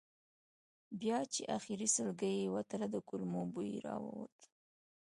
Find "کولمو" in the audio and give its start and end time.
3.07-3.41